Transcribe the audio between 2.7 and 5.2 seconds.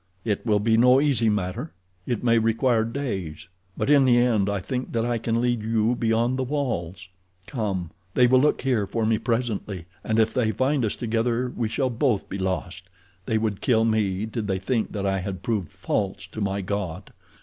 days; but in the end I think that I